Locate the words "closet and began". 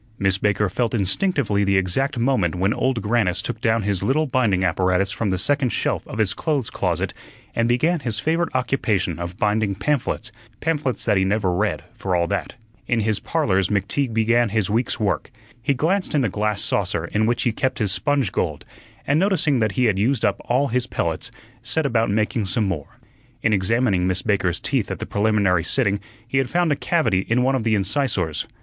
6.71-7.99